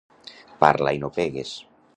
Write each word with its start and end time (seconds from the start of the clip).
Parla 0.63 0.95
i 0.97 1.03
no 1.05 1.13
pegues. 1.19 1.57